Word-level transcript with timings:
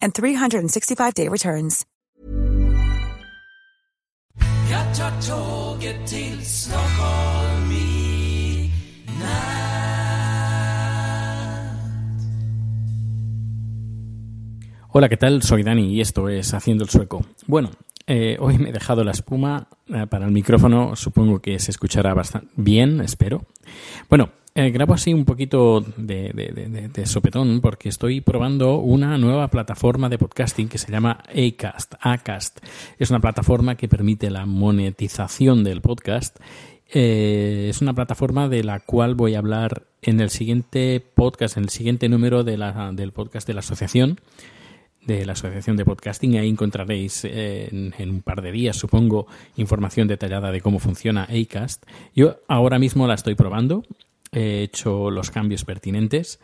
and 0.00 0.12
365-day 0.12 1.28
returns. 1.28 1.84
Jag 4.70 4.96
tar 4.96 5.12
tåget 5.28 6.06
till 6.06 6.44
Stockholm 6.44 7.72
i 7.72 8.70
natt. 9.20 9.68
Hola, 14.88 15.08
¿qué 15.08 15.16
tal? 15.16 15.42
Soy 15.42 15.62
Dani 15.62 15.94
y 15.94 16.00
esto 16.00 16.28
es 16.28 16.54
Haciendo 16.54 16.84
el 16.84 16.90
Sueco. 16.90 17.24
Bueno, 17.46 17.70
eh, 18.06 18.36
hoy 18.40 18.58
me 18.58 18.70
he 18.70 18.72
dejado 18.72 19.04
la 19.04 19.10
espuma 19.10 19.68
eh, 19.86 20.06
para 20.06 20.24
el 20.24 20.32
micrófono, 20.32 20.96
supongo 20.96 21.40
que 21.40 21.58
se 21.58 21.70
escuchará 21.70 22.14
bastante 22.14 22.48
bien, 22.56 23.00
espero. 23.00 23.42
Bueno, 24.08 24.30
eh, 24.58 24.70
grabo 24.70 24.92
así 24.94 25.14
un 25.14 25.24
poquito 25.24 25.84
de, 25.96 26.90
de- 26.92 27.06
sopetón 27.06 27.60
porque 27.60 27.88
estoy 27.88 28.20
probando 28.20 28.78
una 28.78 29.16
nueva 29.16 29.46
plataforma 29.46 30.08
de 30.08 30.18
podcasting 30.18 30.68
que 30.68 30.78
se 30.78 30.90
llama 30.90 31.22
Acast. 31.28 31.94
Acast 32.00 32.58
es 32.98 33.10
una 33.10 33.20
plataforma 33.20 33.76
que 33.76 33.86
permite 33.88 34.30
la 34.30 34.46
monetización 34.46 35.62
del 35.62 35.80
podcast. 35.80 36.38
Eh, 36.92 37.68
es 37.70 37.80
una 37.82 37.94
plataforma 37.94 38.48
de 38.48 38.64
la 38.64 38.80
cual 38.80 39.14
voy 39.14 39.36
a 39.36 39.38
hablar 39.38 39.84
en 40.02 40.20
el 40.20 40.30
siguiente 40.30 41.00
podcast, 41.14 41.56
en 41.56 41.62
el 41.62 41.68
siguiente 41.70 42.08
número 42.08 42.42
del 42.42 43.12
podcast 43.12 43.46
de 43.46 43.54
la 43.54 43.60
asociación 43.60 44.18
de 45.06 45.24
la 45.24 45.34
Asociación 45.34 45.76
de 45.76 45.84
Podcasting. 45.84 46.36
Ahí 46.36 46.48
encontraréis 46.48 47.24
eh, 47.24 47.68
en 47.70 48.10
un 48.10 48.22
par 48.22 48.42
de 48.42 48.50
días, 48.52 48.76
supongo, 48.76 49.28
información 49.56 50.08
detallada 50.08 50.50
de 50.50 50.60
cómo 50.60 50.80
funciona 50.80 51.28
Acast. 51.30 51.84
Yo 52.14 52.40
ahora 52.48 52.78
mismo 52.80 53.06
la 53.06 53.14
estoy 53.14 53.34
probando, 53.36 53.84
he 54.32 54.62
hecho 54.62 55.10
los 55.10 55.30
cambios 55.30 55.64
pertinentes 55.64 56.40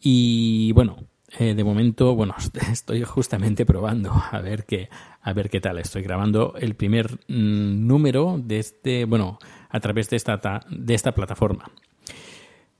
y 0.00 0.72
bueno, 0.72 0.96
eh, 1.38 1.54
de 1.54 1.62
momento, 1.64 2.14
bueno, 2.14 2.34
estoy 2.72 3.02
justamente 3.04 3.64
probando 3.66 4.12
a 4.12 4.40
ver 4.40 4.64
qué, 4.64 4.88
a 5.22 5.32
ver 5.32 5.48
qué 5.50 5.60
tal. 5.60 5.78
Estoy 5.78 6.02
grabando 6.02 6.54
el 6.58 6.74
primer 6.74 7.12
mm, 7.28 7.86
número 7.86 8.40
de 8.42 8.58
este, 8.58 9.04
bueno, 9.04 9.38
a 9.68 9.78
través 9.80 10.10
de 10.10 10.16
esta, 10.16 10.38
ta- 10.38 10.64
de 10.70 10.94
esta 10.94 11.12
plataforma. 11.12 11.70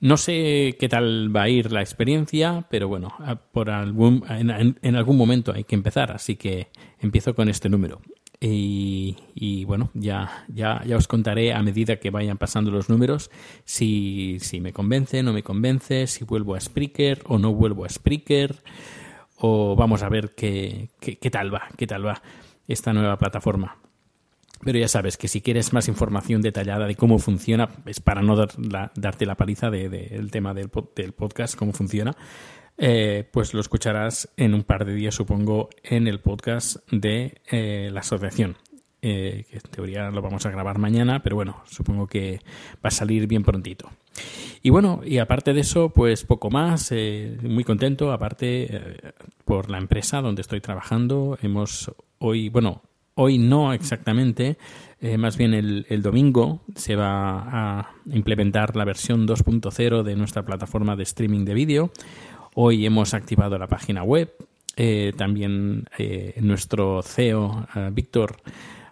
No 0.00 0.16
sé 0.16 0.76
qué 0.80 0.88
tal 0.88 1.34
va 1.34 1.42
a 1.42 1.48
ir 1.48 1.70
la 1.70 1.80
experiencia, 1.80 2.66
pero 2.68 2.88
bueno, 2.88 3.14
por 3.52 3.70
algún, 3.70 4.24
en- 4.28 4.76
en 4.82 4.96
algún 4.96 5.16
momento 5.16 5.52
hay 5.54 5.62
que 5.62 5.76
empezar, 5.76 6.10
así 6.10 6.34
que 6.34 6.68
empiezo 6.98 7.36
con 7.36 7.48
este 7.48 7.68
número. 7.68 8.00
Y, 8.44 9.64
bueno, 9.66 9.90
ya, 9.94 10.44
ya, 10.48 10.82
ya 10.84 10.96
os 10.96 11.06
contaré 11.06 11.54
a 11.54 11.62
medida 11.62 12.00
que 12.00 12.10
vayan 12.10 12.38
pasando 12.38 12.72
los 12.72 12.88
números 12.88 13.30
si, 13.64 14.38
si 14.40 14.60
me 14.60 14.72
convence, 14.72 15.22
no 15.22 15.32
me 15.32 15.44
convence, 15.44 16.08
si 16.08 16.24
vuelvo 16.24 16.56
a 16.56 16.60
Spreaker 16.60 17.22
o 17.26 17.38
no 17.38 17.54
vuelvo 17.54 17.84
a 17.84 17.88
Spreaker, 17.88 18.56
o 19.36 19.76
vamos 19.76 20.02
a 20.02 20.08
ver 20.08 20.34
qué, 20.34 20.90
qué, 20.98 21.18
qué 21.18 21.30
tal 21.30 21.54
va, 21.54 21.68
qué 21.76 21.86
tal 21.86 22.04
va 22.04 22.20
esta 22.66 22.92
nueva 22.92 23.16
plataforma. 23.16 23.78
Pero 24.64 24.78
ya 24.78 24.88
sabes 24.88 25.16
que 25.16 25.28
si 25.28 25.40
quieres 25.40 25.72
más 25.72 25.86
información 25.86 26.42
detallada 26.42 26.86
de 26.86 26.96
cómo 26.96 27.20
funciona, 27.20 27.68
es 27.86 28.00
para 28.00 28.22
no 28.22 28.34
darte 28.36 29.26
la 29.26 29.36
paliza 29.36 29.70
del 29.70 29.90
de, 29.90 30.08
del 30.08 30.30
tema 30.32 30.52
del, 30.52 30.68
del 30.96 31.12
podcast, 31.12 31.54
cómo 31.54 31.72
funciona, 31.72 32.16
eh, 32.78 33.28
pues 33.30 33.54
lo 33.54 33.60
escucharás 33.60 34.28
en 34.36 34.54
un 34.54 34.64
par 34.64 34.84
de 34.84 34.94
días, 34.94 35.14
supongo, 35.14 35.70
en 35.82 36.08
el 36.08 36.20
podcast 36.20 36.78
de 36.90 37.40
eh, 37.50 37.90
la 37.92 38.00
asociación. 38.00 38.56
Eh, 39.04 39.46
que 39.50 39.56
en 39.56 39.62
teoría 39.62 40.10
lo 40.10 40.22
vamos 40.22 40.46
a 40.46 40.50
grabar 40.50 40.78
mañana, 40.78 41.22
pero 41.22 41.34
bueno, 41.34 41.62
supongo 41.66 42.06
que 42.06 42.40
va 42.74 42.88
a 42.88 42.90
salir 42.90 43.26
bien 43.26 43.42
prontito. 43.42 43.90
Y 44.62 44.70
bueno, 44.70 45.00
y 45.04 45.18
aparte 45.18 45.52
de 45.52 45.60
eso, 45.60 45.90
pues 45.90 46.24
poco 46.24 46.50
más, 46.50 46.92
eh, 46.92 47.36
muy 47.42 47.64
contento, 47.64 48.12
aparte 48.12 49.12
por 49.44 49.70
la 49.70 49.78
empresa 49.78 50.20
donde 50.20 50.42
estoy 50.42 50.60
trabajando, 50.60 51.36
hemos 51.42 51.92
hoy, 52.18 52.48
bueno, 52.48 52.82
hoy 53.14 53.38
no 53.38 53.72
exactamente, 53.72 54.56
más 55.18 55.36
bien 55.36 55.52
el, 55.52 55.84
el 55.88 56.00
domingo 56.00 56.62
se 56.76 56.94
va 56.94 57.80
a 57.80 57.94
implementar 58.06 58.76
la 58.76 58.84
versión 58.84 59.26
2.0 59.26 60.04
de 60.04 60.14
nuestra 60.14 60.44
plataforma 60.44 60.94
de 60.94 61.02
streaming 61.02 61.44
de 61.44 61.54
vídeo. 61.54 61.90
Hoy 62.54 62.84
hemos 62.84 63.14
activado 63.14 63.58
la 63.58 63.66
página 63.66 64.02
web. 64.02 64.30
eh, 64.76 65.12
también 65.16 65.86
eh, 65.98 66.34
nuestro 66.40 67.02
CEO, 67.02 67.66
eh, 67.74 67.90
Víctor, 67.92 68.36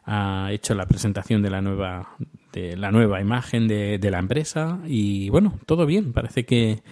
ha 0.04 0.48
hecho 0.52 0.74
la 0.74 0.86
presentación 0.86 1.42
de 1.42 1.50
la 1.50 1.60
nueva, 1.60 2.16
de 2.52 2.76
la 2.76 2.90
nueva 2.90 3.20
imagen 3.20 3.68
de, 3.68 3.98
de 3.98 4.10
la 4.10 4.18
empresa. 4.18 4.80
Y 4.86 5.28
bueno, 5.30 5.58
todo 5.66 5.86
bien. 5.86 6.12
Parece 6.12 6.44
que 6.44 6.82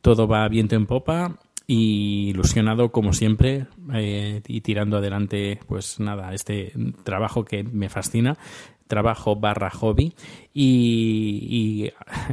todo 0.00 0.26
va 0.26 0.48
viento 0.48 0.74
en 0.74 0.86
popa 0.86 1.38
y 1.66 2.28
ilusionado 2.30 2.92
como 2.92 3.12
siempre 3.12 3.66
eh, 3.92 4.40
y 4.46 4.60
tirando 4.60 4.98
adelante 4.98 5.58
pues 5.66 5.98
nada 5.98 6.32
este 6.32 6.72
trabajo 7.02 7.44
que 7.44 7.64
me 7.64 7.88
fascina 7.88 8.38
trabajo 8.86 9.34
barra 9.34 9.70
hobby 9.70 10.14
y, 10.54 11.90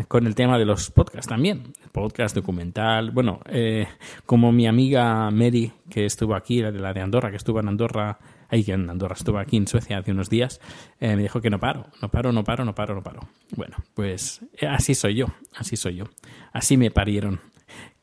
con 0.07 0.27
el 0.27 0.35
tema 0.35 0.57
de 0.59 0.65
los 0.65 0.91
podcasts 0.91 1.27
también. 1.27 1.73
Podcast 1.91 2.35
documental 2.35 3.09
bueno 3.09 3.39
eh, 3.47 3.87
como 4.25 4.51
mi 4.51 4.67
amiga 4.67 5.31
Mary 5.31 5.71
que 5.89 6.05
estuvo 6.05 6.35
aquí 6.35 6.61
la 6.61 6.71
de 6.71 6.79
la 6.79 6.93
de 6.93 7.01
Andorra 7.01 7.31
que 7.31 7.37
estuvo 7.37 7.59
en 7.59 7.69
Andorra 7.69 8.19
ahí 8.49 8.63
que 8.63 8.73
en 8.73 8.87
Andorra 8.87 9.15
estuvo 9.15 9.39
aquí 9.39 9.57
en 9.57 9.67
Suecia 9.67 9.97
hace 9.97 10.11
unos 10.11 10.29
días 10.29 10.61
eh, 10.99 11.15
me 11.15 11.23
dijo 11.23 11.41
que 11.41 11.49
no 11.49 11.59
paro 11.59 11.87
no 12.03 12.09
paro 12.09 12.31
no 12.31 12.43
paro 12.43 12.65
no 12.65 12.75
paro 12.75 12.93
no 12.93 13.01
paro. 13.01 13.21
Bueno 13.55 13.77
pues 13.95 14.41
así 14.67 14.93
soy 14.93 15.15
yo 15.15 15.27
así 15.55 15.75
soy 15.75 15.95
yo. 15.95 16.05
Así 16.51 16.77
me 16.77 16.91
parieron 16.91 17.39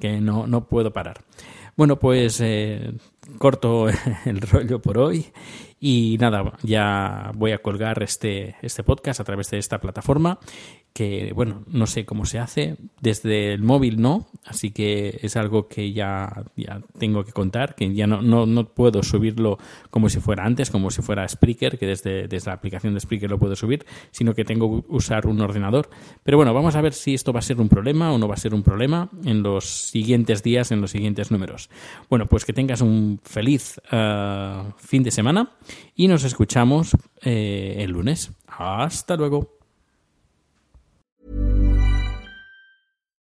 que 0.01 0.21
no, 0.21 0.47
no 0.47 0.65
puedo 0.65 0.93
parar. 0.93 1.19
Bueno, 1.77 1.99
pues 1.99 2.41
eh, 2.41 2.93
corto 3.39 3.87
el 4.25 4.41
rollo 4.41 4.81
por 4.81 4.99
hoy 4.99 5.33
y 5.81 6.19
nada, 6.21 6.53
ya 6.63 7.33
voy 7.35 7.53
a 7.53 7.59
colgar 7.59 8.03
este, 8.03 8.57
este 8.61 8.83
podcast 8.83 9.21
a 9.21 9.25
través 9.25 9.51
de 9.51 9.59
esta 9.59 9.81
plataforma 9.81 10.39
que, 10.93 11.33
bueno, 11.35 11.65
no 11.69 11.87
sé 11.87 12.05
cómo 12.05 12.25
se 12.25 12.39
hace, 12.39 12.77
desde 13.01 13.53
el 13.53 13.63
móvil 13.63 14.01
no, 14.01 14.27
así 14.45 14.71
que 14.71 15.21
es 15.23 15.37
algo 15.37 15.69
que 15.69 15.93
ya, 15.93 16.45
ya 16.57 16.81
tengo 16.99 17.25
que 17.25 17.33
contar, 17.33 17.75
que 17.75 17.95
ya 17.95 18.07
no, 18.07 18.23
no, 18.23 18.47
no 18.47 18.69
puedo 18.69 19.03
subirlo 19.03 19.59
como 19.91 20.09
si 20.09 20.21
fuera 20.21 20.45
antes, 20.45 20.71
como 20.71 20.91
si 20.91 21.03
fuera 21.03 21.29
Spreaker, 21.29 21.79
que 21.79 21.87
desde, 21.87 22.27
desde 22.27 22.51
la 22.51 22.55
aplicación 22.55 22.95
de 22.95 23.01
Spreaker 23.01 23.31
lo 23.31 23.39
puedo 23.39 23.55
subir, 23.55 23.87
sino 24.11 24.35
que 24.35 24.45
tengo 24.45 24.83
que 24.83 24.87
usar 24.89 25.27
un 25.27 25.41
ordenador. 25.41 25.91
Pero 26.25 26.37
bueno, 26.37 26.53
vamos 26.53 26.75
a 26.75 26.81
ver 26.81 26.93
si 26.93 27.15
esto 27.15 27.33
va 27.33 27.39
a 27.39 27.43
ser 27.43 27.61
un 27.61 27.69
problema 27.69 28.13
o 28.13 28.19
no 28.19 28.27
va 28.27 28.35
a 28.35 28.39
ser 28.39 28.55
un 28.55 28.63
problema 28.63 29.11
en 29.25 29.43
los 29.43 29.65
siguientes 29.65 30.43
días, 30.43 30.73
en 30.73 30.81
los 30.81 30.91
siguientes 30.91 31.31
números. 31.31 31.71
Bueno, 32.09 32.27
pues 32.27 32.45
que 32.45 32.53
tengas 32.53 32.81
un 32.81 33.21
feliz 33.23 33.81
eh, 33.93 34.63
fin 34.77 35.03
de 35.03 35.11
semana 35.11 35.53
y 35.95 36.09
nos 36.09 36.25
escuchamos 36.25 36.97
eh, 37.23 37.77
el 37.79 37.93
lunes. 37.93 38.33
Hasta 38.49 39.17
luego. 39.17 39.60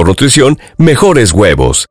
mejor 0.00 0.08
nutrición, 0.08 0.58
mejores 0.78 1.32
huevos. 1.32 1.89